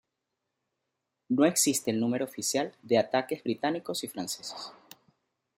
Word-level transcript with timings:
No 1.29 1.45
existe 1.45 1.91
un 1.91 1.99
número 1.99 2.25
oficial 2.25 2.73
de 2.81 2.97
ataques 2.97 3.43
británicos 3.43 4.03
y 4.03 4.07
franceses. 4.07 4.73